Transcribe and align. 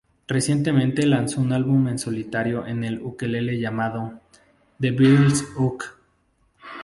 Recientemente 0.27 1.05
lanzó 1.05 1.41
un 1.41 1.53
álbum 1.53 1.87
en 1.87 1.99
solitario 1.99 2.65
en 2.65 2.83
el 2.83 3.03
ukelele 3.03 3.59
llamado 3.59 4.19
"The 4.79 4.89
Beatles 4.89 5.45
Uke". 5.55 5.85